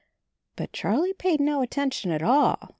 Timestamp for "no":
1.39-1.61